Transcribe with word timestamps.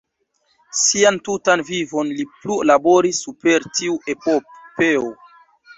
Sian 0.79 1.19
tutan 1.29 1.63
vivon 1.69 2.11
li 2.21 2.27
plu 2.41 2.59
laboris 2.71 3.21
super 3.29 3.71
tiu 3.77 4.03
epopeo. 4.17 5.11